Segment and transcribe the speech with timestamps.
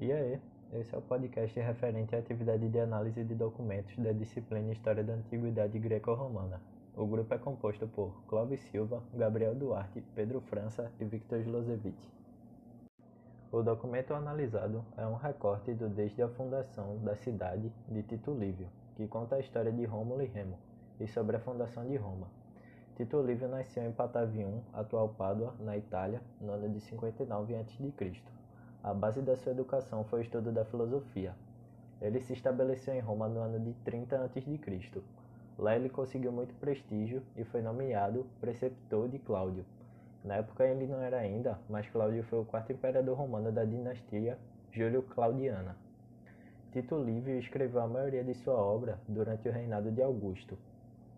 [0.00, 0.40] E aí,
[0.72, 5.12] esse é o podcast referente à atividade de análise de documentos da disciplina História da
[5.12, 6.58] Antiguidade Greco-Romana.
[6.96, 11.98] O grupo é composto por Clóvis Silva, Gabriel Duarte, Pedro França e Victor Jlosevic.
[13.52, 18.68] O documento analisado é um recorte do desde a fundação da cidade de Tito Livio,
[18.96, 20.58] que conta a história de Rômulo e Remo,
[20.98, 22.28] e sobre a fundação de Roma.
[22.96, 28.39] Tito Livio nasceu em Patavium, atual Pádua, na Itália, no ano de 59 a.C.
[28.82, 31.34] A base da sua educação foi o estudo da filosofia.
[32.00, 34.40] Ele se estabeleceu em Roma no ano de 30 a.C.
[35.58, 39.66] Lá ele conseguiu muito prestígio e foi nomeado preceptor de Cláudio.
[40.24, 44.38] Na época ele não era ainda, mas Cláudio foi o quarto imperador romano da dinastia
[44.72, 45.76] Júlio-Claudiana.
[46.72, 50.56] Tito Livio escreveu a maioria de sua obra durante o reinado de Augusto.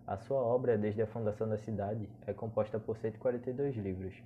[0.05, 4.21] A sua obra, desde a fundação da cidade, é composta por 142 livros,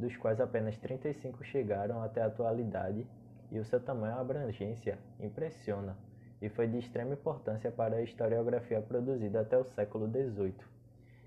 [0.00, 3.06] dos quais apenas 35 chegaram até a atualidade,
[3.50, 5.96] e o seu tamanho abrangência impressiona
[6.40, 10.54] e foi de extrema importância para a historiografia produzida até o século XVIII.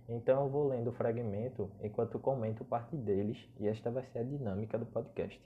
[0.10, 4.24] Então eu vou lendo o fragmento enquanto comento parte deles e esta vai ser a
[4.24, 5.40] dinâmica do podcast.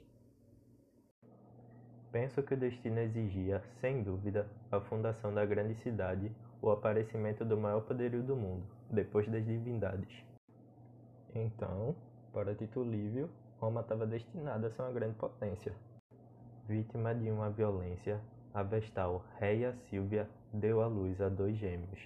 [2.12, 7.58] Penso que o destino exigia, sem dúvida, a fundação da grande cidade, o aparecimento do
[7.58, 10.24] maior poderio do mundo, depois das divindades.
[11.36, 11.94] Então,
[12.38, 15.74] para Tito Livio, Roma estava destinada a ser uma grande potência.
[16.68, 18.22] Vítima de uma violência,
[18.54, 22.00] a vestal Reia Silvia deu à luz a dois gêmeos.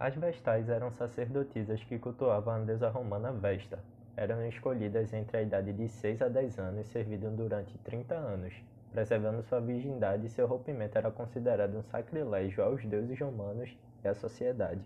[0.00, 3.78] As vestais eram sacerdotisas que cultuavam a deusa romana Vesta.
[4.16, 8.54] Eram escolhidas entre a idade de 6 a 10 anos e serviram durante 30 anos,
[8.92, 14.80] preservando sua virgindade seu rompimento era considerado um sacrilégio aos deuses romanos e à sociedade.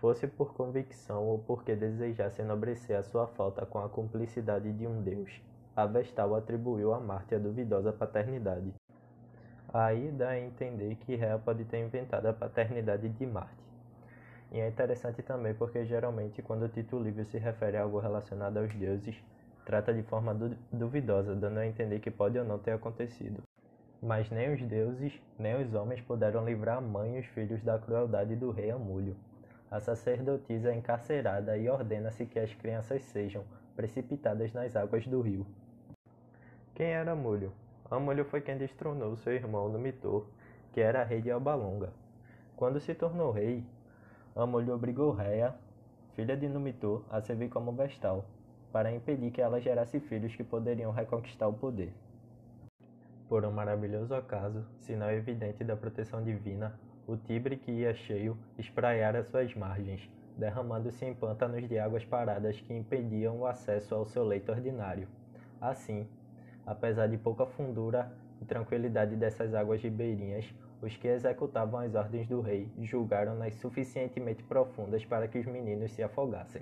[0.00, 5.02] Fosse por convicção ou porque desejasse enobrecer a sua falta com a cumplicidade de um
[5.02, 5.42] deus,
[5.74, 8.72] a Vestal atribuiu a Marte a duvidosa paternidade.
[9.74, 13.58] Aí dá a entender que Rea pode ter inventado a paternidade de Marte.
[14.52, 18.58] E é interessante também porque geralmente quando o Tito Livio se refere a algo relacionado
[18.58, 19.16] aos deuses,
[19.66, 23.42] trata de forma du duvidosa, dando a entender que pode ou não ter acontecido.
[24.00, 27.80] Mas nem os deuses, nem os homens puderam livrar a mãe e os filhos da
[27.80, 29.16] crueldade do rei Amúlio.
[29.70, 33.44] A sacerdotisa é encarcerada e ordena-se que as crianças sejam
[33.76, 35.46] precipitadas nas águas do rio.
[36.74, 37.52] Quem era Amúlio?
[37.90, 40.26] Amúlio foi quem destronou seu irmão Numitor,
[40.72, 41.92] que era rei de Albalonga.
[42.56, 43.64] Quando se tornou rei,
[44.34, 45.54] Amúlio obrigou Réia,
[46.14, 48.24] filha de Numitor, a servir como vestal,
[48.72, 51.92] para impedir que ela gerasse filhos que poderiam reconquistar o poder.
[53.28, 59.24] Por um maravilhoso acaso, sinal evidente da proteção divina, o Tibre que ia cheio espraiara
[59.24, 64.52] suas margens, derramando-se em pântanos de águas paradas que impediam o acesso ao seu leito
[64.52, 65.08] ordinário.
[65.58, 66.06] Assim,
[66.66, 72.42] apesar de pouca fundura e tranquilidade dessas águas ribeirinhas, os que executavam as ordens do
[72.42, 76.60] rei julgaram-nas suficientemente profundas para que os meninos se afogassem.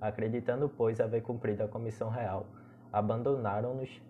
[0.00, 2.44] Acreditando, pois, haver cumprido a comissão real,
[2.92, 4.02] abandonaram-nos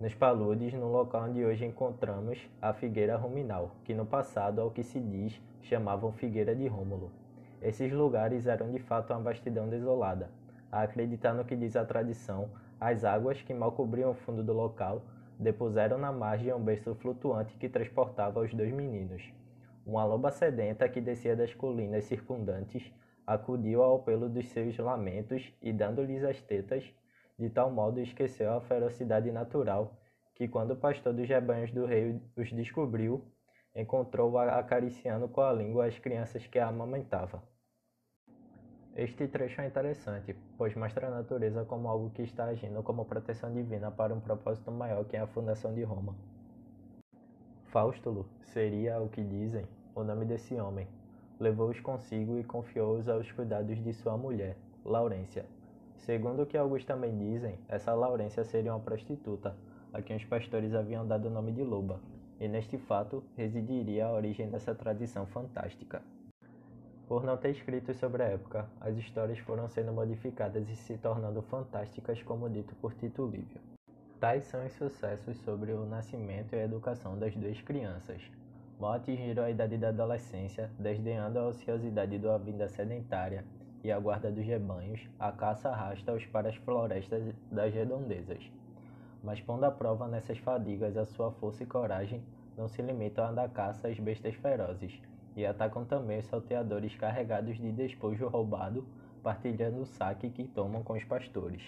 [0.00, 4.82] nos paludes no local onde hoje encontramos a figueira ruminal, que no passado, ao que
[4.82, 7.10] se diz, chamavam Figueira de Rômulo.
[7.62, 10.30] Esses lugares eram de fato uma vastidão desolada.
[10.70, 14.52] A acreditar no que diz a tradição, as águas que mal cobriam o fundo do
[14.52, 15.02] local
[15.38, 19.22] depuseram na margem um berço flutuante que transportava os dois meninos.
[19.86, 22.92] Uma loba sedenta que descia das colinas circundantes
[23.26, 26.84] acudiu ao pelo dos seus lamentos e, dando-lhes as tetas,
[27.38, 29.96] de tal modo esqueceu a ferocidade natural
[30.34, 33.24] que, quando o pastor dos rebanhos do rei os descobriu,
[33.74, 37.42] encontrou acariciando com a língua as crianças que a amamentava.
[38.94, 43.52] Este trecho é interessante, pois mostra a natureza como algo que está agindo como proteção
[43.52, 46.16] divina para um propósito maior que é a fundação de Roma.
[47.64, 50.88] Faustulo seria, o que dizem, o nome desse homem.
[51.38, 55.44] Levou-os consigo e confiou-os aos cuidados de sua mulher, Laurência.
[55.98, 59.56] Segundo o que alguns também dizem, essa Laurência seria uma prostituta,
[59.92, 62.00] a quem os pastores haviam dado o nome de Loba,
[62.38, 66.02] e neste fato residiria a origem dessa tradição fantástica.
[67.08, 71.40] Por não ter escritos sobre a época, as histórias foram sendo modificadas e se tornando
[71.42, 73.60] fantásticas, como dito por Tito Livio.
[74.18, 78.20] Tais são os sucessos sobre o nascimento e a educação das duas crianças.
[78.78, 83.44] Mal atingiram a idade da adolescência, desdenhando a ociosidade da vida sedentária
[83.86, 87.22] e a guarda dos rebanhos, a caça arrasta-os para as florestas
[87.52, 88.42] das redondezas.
[89.22, 92.20] Mas pondo à prova nessas fadigas a sua força e coragem,
[92.58, 95.00] não se limitam a dar caça às bestas ferozes,
[95.36, 98.84] e atacam também os salteadores carregados de despojo roubado,
[99.22, 101.62] partilhando o saque que tomam com os pastores.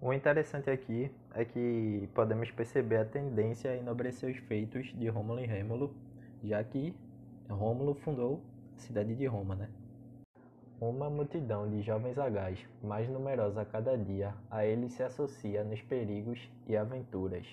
[0.00, 5.38] O interessante aqui é que podemos perceber a tendência a enobrecer os feitos de Rômulo
[5.38, 5.94] e Rêmulo,
[6.42, 6.92] já que
[7.48, 8.40] Rômulo fundou
[8.76, 9.68] a cidade de Roma, né?
[10.84, 15.80] Uma multidão de jovens agás, mais numerosa a cada dia, a ele se associa nos
[15.80, 17.46] perigos e aventuras.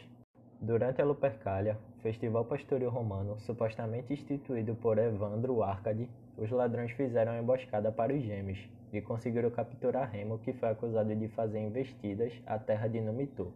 [0.59, 6.09] Durante a Lupercalia, festival pastoril romano supostamente instituído por Evandro Arcade,
[6.39, 11.15] os ladrões fizeram uma emboscada para os gêmeos e conseguiram capturar Remo, que foi acusado
[11.15, 13.51] de fazer investidas à terra de Numitor.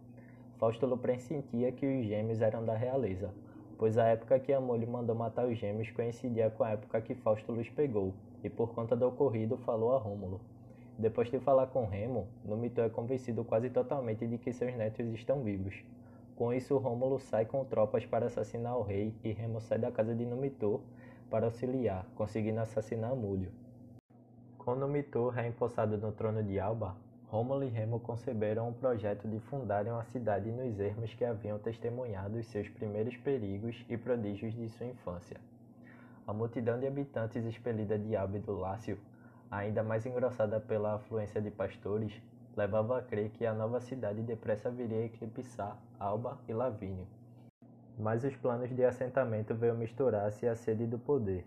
[0.59, 3.33] Faustulo pressentia que os gêmeos eram da realeza,
[3.79, 7.53] pois a época que Amolho mandou matar os gêmeos coincidia com a época que Fausto
[7.53, 10.41] os pegou, e por conta do ocorrido falou a Rômulo.
[10.97, 15.41] Depois de falar com Remo, Numitor é convencido quase totalmente de que seus netos estão
[15.41, 15.83] vivos.
[16.35, 20.13] Com isso, Rômulo sai com tropas para assassinar o rei e Remo sai da casa
[20.13, 20.81] de Numitor
[21.29, 23.51] para auxiliar, conseguindo assassinar Amulho.
[24.57, 26.95] Com Numitor reempossado no trono de Alba,
[27.27, 32.37] Rômulo e Remo conceberam um projeto de fundarem uma cidade nos ermos que haviam testemunhado
[32.37, 35.39] os seus primeiros perigos e prodígios de sua infância.
[36.25, 38.97] A multidão de habitantes expelida de Alba e do Lácio,
[39.51, 42.13] ainda mais engrossada pela afluência de pastores,
[42.55, 47.07] levava a crer que a nova cidade depressa viria a eclipsar Alba e Lavínio.
[47.99, 51.45] Mas os planos de assentamento veio misturar-se à sede do poder.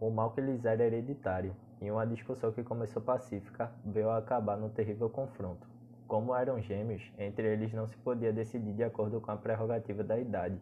[0.00, 4.56] O mal que lhes era hereditário, e uma discussão que começou pacífica veio a acabar
[4.56, 5.68] num terrível confronto.
[6.08, 10.18] Como eram gêmeos, entre eles não se podia decidir de acordo com a prerrogativa da
[10.18, 10.58] idade.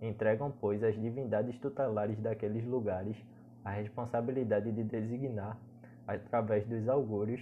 [0.00, 3.16] Entregam, pois, às divindades tutelares daqueles lugares
[3.64, 5.58] a responsabilidade de designar,
[6.06, 7.40] através dos augúrios,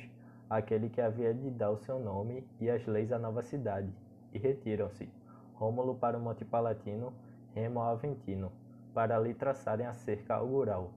[0.48, 3.92] aquele que havia de dar o seu nome e as leis à nova cidade,
[4.32, 5.08] e retiram-se,
[5.54, 7.12] Rômulo para o Monte Palatino,
[7.54, 8.50] Remo ao Aventino,
[8.92, 10.92] para ali traçarem a cerca augural.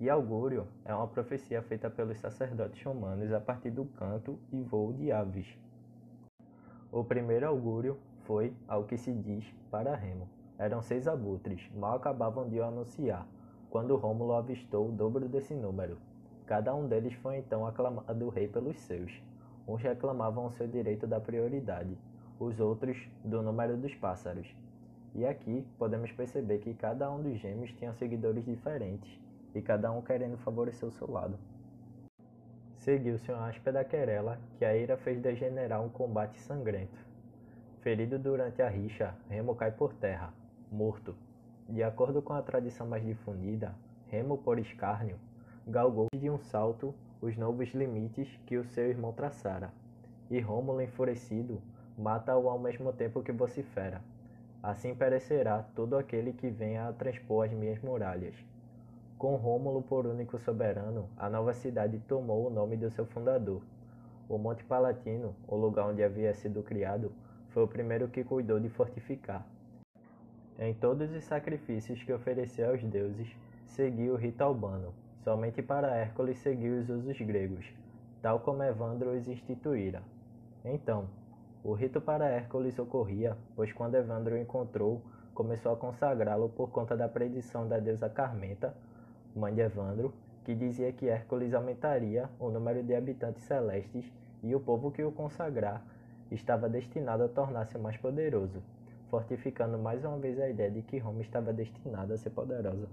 [0.00, 4.92] E augúrio é uma profecia feita pelos sacerdotes romanos a partir do canto e voo
[4.92, 5.46] de aves.
[6.90, 10.37] O primeiro augúrio foi, ao que se diz, para Remo.
[10.58, 13.24] Eram seis abutres, mal acabavam de o anunciar,
[13.70, 15.98] quando Rômulo avistou o dobro desse número.
[16.46, 19.22] Cada um deles foi então aclamado rei pelos seus.
[19.68, 21.96] Uns reclamavam o seu direito da prioridade,
[22.40, 24.52] os outros do número dos pássaros.
[25.14, 29.20] E aqui podemos perceber que cada um dos gêmeos tinha seguidores diferentes,
[29.54, 31.38] e cada um querendo favorecer o seu lado.
[32.78, 36.98] Seguiu-se uma áspera querela que a ira fez degenerar um combate sangrento.
[37.80, 40.32] Ferido durante a rixa, Remo cai por terra,
[40.70, 41.14] morto.
[41.68, 43.74] De acordo com a tradição mais difundida,
[44.08, 45.16] Remo, por escárnio,
[45.66, 49.72] galgou de um salto os novos limites que o seu irmão traçara,
[50.30, 51.60] e Rômulo, enfurecido,
[51.96, 54.00] mata-o ao mesmo tempo que vocifera.
[54.62, 58.34] Assim perecerá todo aquele que venha a transpor as minhas muralhas.
[59.16, 63.62] Com Rômulo por único soberano, a nova cidade tomou o nome do seu fundador.
[64.28, 67.12] O Monte Palatino, o lugar onde havia sido criado,
[67.48, 69.44] foi o primeiro que cuidou de fortificar.
[70.60, 73.28] Em todos os sacrifícios que ofereceu aos deuses,
[73.64, 74.92] seguiu o rito albano.
[75.22, 77.64] Somente para Hércules seguiu os usos gregos,
[78.20, 80.02] tal como Evandro os instituíra.
[80.64, 81.08] Então,
[81.62, 85.00] o rito para Hércules ocorria, pois quando Evandro o encontrou,
[85.32, 88.74] começou a consagrá-lo por conta da predição da deusa Carmenta,
[89.36, 90.12] mãe de Evandro,
[90.42, 94.12] que dizia que Hércules aumentaria o número de habitantes celestes
[94.42, 95.84] e o povo que o consagrar
[96.32, 98.60] estava destinado a tornar-se mais poderoso,
[99.10, 102.88] fortificando mais uma vez a ideia de que Roma estava destinada a ser poderosa.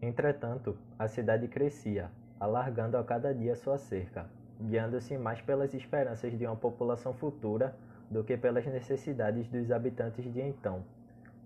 [0.00, 4.26] Entretanto, a cidade crescia, alargando a cada dia sua cerca,
[4.60, 7.74] guiando-se mais pelas esperanças de uma população futura
[8.10, 10.82] do que pelas necessidades dos habitantes de então.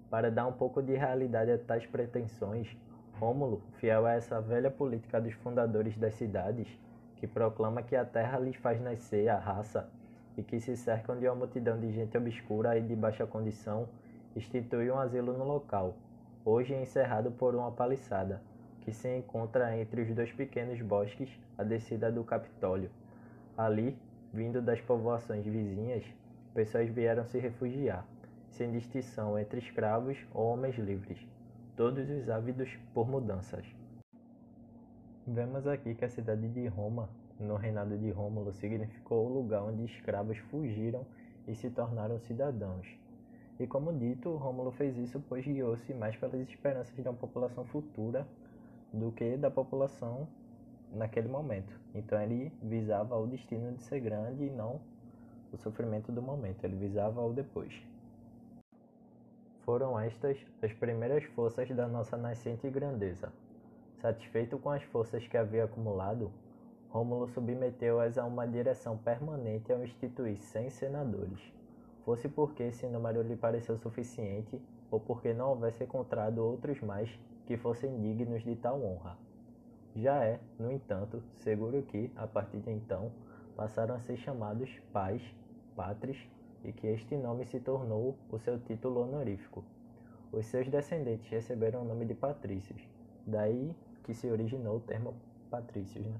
[0.08, 2.76] Para dar um pouco de realidade a tais pretensões,
[3.18, 6.68] Rômulo, fiel a essa velha política dos fundadores das cidades,
[7.16, 9.88] que proclama que a terra lhes faz nascer a raça
[10.36, 13.88] e que se cercam de uma multidão de gente obscura e de baixa condição,
[14.34, 15.94] institui um asilo no local,
[16.44, 18.42] hoje encerrado por uma paliçada,
[18.82, 22.90] que se encontra entre os dois pequenos bosques à descida do Capitólio.
[23.56, 23.96] Ali,
[24.32, 26.04] vindo das povoações vizinhas,
[26.54, 28.06] pessoas vieram se refugiar
[28.56, 31.18] sem distinção entre escravos ou homens livres,
[31.76, 33.66] todos os ávidos por mudanças.
[35.26, 39.84] Vemos aqui que a cidade de Roma, no reinado de Rômulo, significou o lugar onde
[39.84, 41.04] escravos fugiram
[41.46, 42.86] e se tornaram cidadãos.
[43.58, 48.26] E como dito, Rômulo fez isso pois guiou-se mais pelas esperanças de uma população futura
[48.92, 50.28] do que da população
[50.92, 51.78] naquele momento.
[51.94, 54.80] Então ele visava o destino de ser grande e não
[55.52, 57.72] o sofrimento do momento, ele visava o depois.
[59.64, 63.32] Foram estas as primeiras forças da nossa nascente grandeza.
[64.00, 66.30] Satisfeito com as forças que havia acumulado,
[66.90, 71.40] Rômulo submeteu-as a uma direção permanente ao instituir cem senadores,
[72.04, 77.10] fosse porque esse número lhe pareceu suficiente ou porque não houvesse encontrado outros mais
[77.46, 79.16] que fossem dignos de tal honra.
[79.94, 83.10] Já é, no entanto, seguro que, a partir de então,
[83.56, 85.22] passaram a ser chamados pais,
[85.74, 86.28] patres,
[86.64, 89.64] e que este nome se tornou o seu título honorífico.
[90.32, 92.82] Os seus descendentes receberam o nome de patrícios,
[93.26, 93.74] daí
[94.04, 95.14] que se originou o termo
[95.50, 96.04] patrícios.
[96.04, 96.14] Né?